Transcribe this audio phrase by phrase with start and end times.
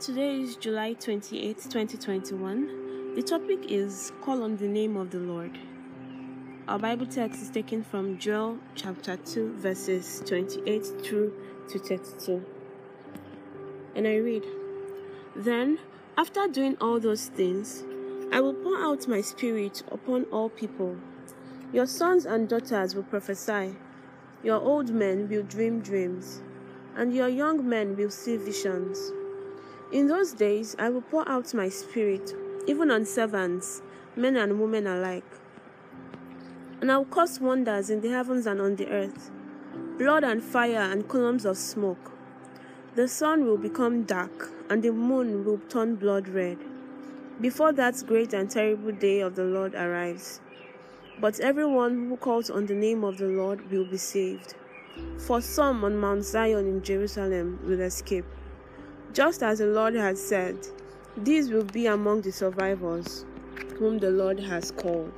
[0.00, 3.16] Today is July 28, 2021.
[3.16, 5.58] The topic is Call on the Name of the Lord.
[6.68, 11.32] Our Bible text is taken from Joel chapter 2, verses 28 through
[11.70, 12.44] to 32.
[13.96, 14.44] And I read
[15.34, 15.80] Then,
[16.16, 17.82] after doing all those things,
[18.30, 20.96] I will pour out my spirit upon all people.
[21.72, 23.74] Your sons and daughters will prophesy,
[24.44, 26.40] your old men will dream dreams,
[26.94, 29.10] and your young men will see visions.
[29.90, 32.34] In those days I will pour out my spirit,
[32.66, 33.80] even on servants,
[34.16, 35.24] men and women alike.
[36.82, 39.30] And I will cause wonders in the heavens and on the earth
[39.98, 42.12] blood and fire and columns of smoke.
[42.94, 46.58] The sun will become dark, and the moon will turn blood red,
[47.40, 50.40] before that great and terrible day of the Lord arrives.
[51.20, 54.54] But everyone who calls on the name of the Lord will be saved.
[55.16, 58.24] For some on Mount Zion in Jerusalem will escape.
[59.18, 60.56] Just as the Lord has said,
[61.16, 63.24] these will be among the survivors
[63.76, 65.12] whom the Lord has called.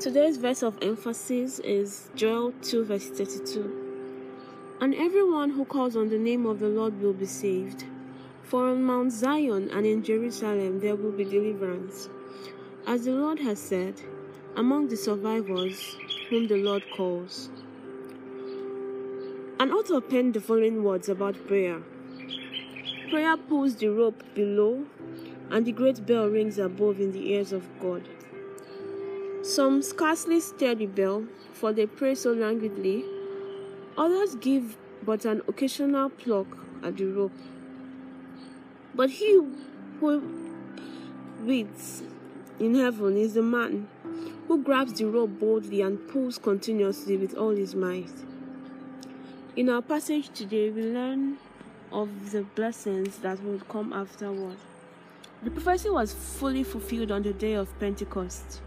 [0.00, 4.78] Today's verse of emphasis is Joel 2, verse 32.
[4.80, 7.84] And everyone who calls on the name of the Lord will be saved.
[8.46, 12.08] For on Mount Zion and in Jerusalem there will be deliverance.
[12.86, 14.00] As the Lord has said,
[14.54, 15.96] among the survivors
[16.30, 17.50] whom the Lord calls.
[19.58, 21.82] An author penned the following words about prayer
[23.10, 24.84] Prayer pulls the rope below,
[25.50, 28.08] and the great bell rings above in the ears of God.
[29.42, 33.04] Some scarcely stir the bell, for they pray so languidly.
[33.98, 36.46] Others give but an occasional pluck
[36.82, 37.32] at the rope.
[38.96, 39.40] But he
[40.00, 40.22] who
[41.40, 42.02] waits
[42.58, 43.88] in heaven is the man
[44.48, 48.10] who grabs the rope boldly and pulls continuously with all his might.
[49.54, 51.36] In our passage today, we learn
[51.92, 54.56] of the blessings that will come afterward.
[55.42, 58.62] The prophecy was fully fulfilled on the day of Pentecost.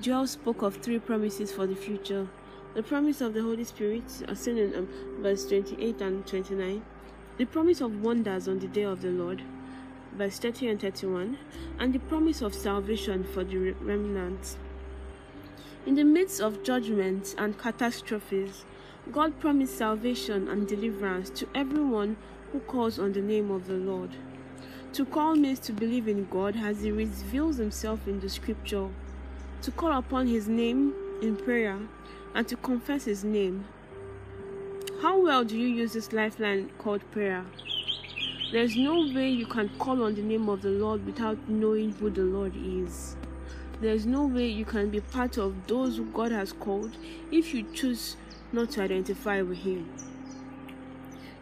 [0.00, 2.28] Joel spoke of three promises for the future
[2.74, 4.88] the promise of the Holy Spirit, as seen in um,
[5.20, 6.82] verse 28 and 29,
[7.36, 9.42] the promise of wonders on the day of the Lord,
[10.16, 11.38] verse 30 and 31,
[11.78, 14.56] and the promise of salvation for the remnant.
[15.86, 18.64] In the midst of judgments and catastrophes,
[19.10, 22.16] God promised salvation and deliverance to everyone
[22.52, 24.10] who calls on the name of the Lord.
[24.94, 28.88] To call means to believe in God as He reveals Himself in the scripture,
[29.62, 31.78] to call upon His name in prayer,
[32.34, 33.64] and to confess His name.
[35.00, 37.46] How well do you use this lifeline called prayer?
[38.52, 42.10] There's no way you can call on the name of the Lord without knowing who
[42.10, 43.14] the Lord is.
[43.80, 46.96] There's no way you can be part of those who God has called
[47.30, 48.16] if you choose
[48.50, 49.88] not to identify with Him.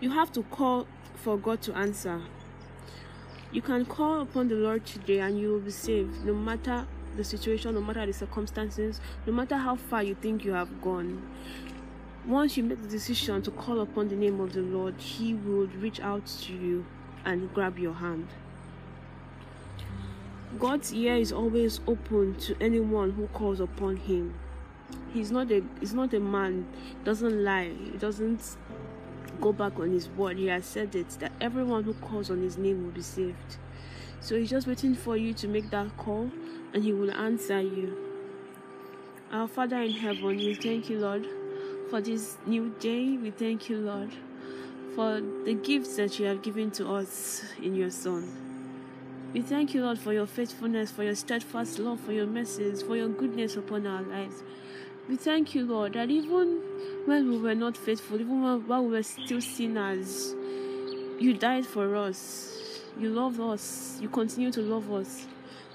[0.00, 2.20] You have to call for God to answer.
[3.52, 6.86] You can call upon the Lord today and you will be saved no matter
[7.16, 11.22] the situation, no matter the circumstances, no matter how far you think you have gone.
[12.26, 15.69] Once you make the decision to call upon the name of the Lord, He will
[15.80, 16.84] reach out to you
[17.24, 18.28] and grab your hand.
[20.58, 24.34] God's ear is always open to anyone who calls upon him.
[25.12, 26.66] He's not a he's not a man,
[27.04, 28.56] doesn't lie, he doesn't
[29.40, 30.38] go back on his word.
[30.38, 33.58] He has said it that everyone who calls on his name will be saved.
[34.20, 36.30] So he's just waiting for you to make that call
[36.72, 37.96] and he will answer you.
[39.30, 41.26] Our Father in heaven, we thank you, Lord,
[41.90, 43.18] for this new day.
[43.18, 44.10] We thank you, Lord
[44.94, 48.31] for the gifts that you have given to us in your Son.
[49.32, 52.97] We thank you, Lord, for your faithfulness, for your steadfast love, for your mercies, for
[52.97, 54.43] your goodness upon our lives.
[55.09, 56.62] We thank you, Lord, that even
[57.04, 60.34] when we were not faithful, even while we were still sinners,
[61.19, 62.82] you died for us.
[62.99, 63.99] You love us.
[64.00, 65.26] You continue to love us.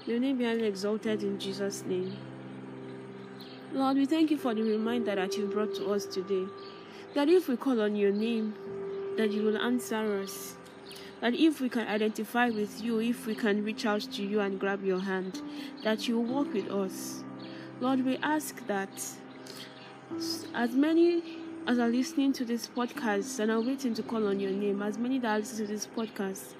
[0.06, 2.16] Your name be exalted in Jesus' name.
[3.72, 6.46] Lord, we thank you for the reminder that you brought to us today.
[7.14, 8.54] That if we call on your name,
[9.16, 10.56] that you will answer us.
[11.20, 14.60] That if we can identify with you, if we can reach out to you and
[14.60, 15.40] grab your hand,
[15.82, 17.24] that you will walk with us.
[17.80, 19.02] Lord, we ask that
[20.54, 24.50] as many as are listening to this podcast and are waiting to call on your
[24.50, 26.54] name, as many that are listening to this podcast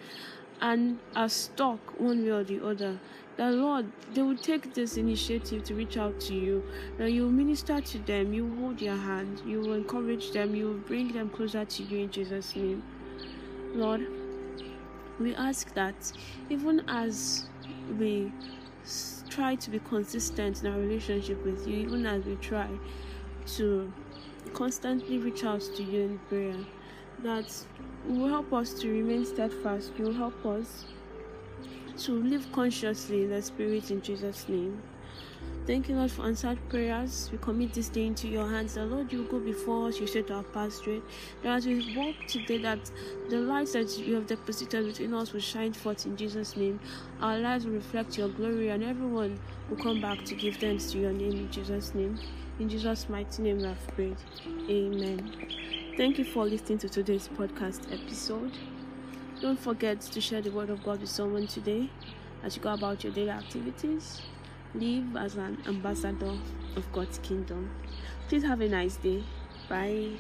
[0.64, 2.98] and are stuck one way or the other,
[3.36, 3.84] that Lord,
[4.14, 6.64] they will take this initiative to reach out to you.
[6.96, 10.54] That you will minister to them, you will hold their hand, you will encourage them,
[10.54, 12.82] you will bring them closer to you in Jesus' name.
[13.74, 14.06] Lord,
[15.20, 16.12] we ask that
[16.48, 17.44] even as
[17.98, 18.32] we
[19.28, 22.68] try to be consistent in our relationship with you, even as we try
[23.56, 23.92] to
[24.54, 26.56] constantly reach out to you in prayer.
[27.22, 27.50] That
[28.06, 29.92] will help us to remain steadfast.
[29.96, 30.84] You will help us
[31.98, 34.82] to live consciously in the Spirit in Jesus' name.
[35.66, 37.30] Thank you, Lord, for answered prayers.
[37.32, 38.74] We commit this day into your hands.
[38.74, 41.02] The Lord, you go before us, you set our path straight.
[41.42, 42.90] That as we walk today, that
[43.30, 46.80] the light that you have deposited within us will shine forth in Jesus' name.
[47.22, 49.38] Our lives will reflect your glory, and everyone
[49.70, 52.18] will come back to give thanks to your name in Jesus' name.
[52.58, 54.16] In Jesus' mighty name, we have prayed.
[54.68, 55.83] Amen.
[55.96, 58.50] Thank you for listening to today's podcast episode.
[59.40, 61.88] Don't forget to share the word of God with someone today
[62.42, 64.20] as you go about your daily activities.
[64.74, 66.36] Live as an ambassador
[66.74, 67.70] of God's kingdom.
[68.28, 69.22] Please have a nice day.
[69.68, 70.10] Bye.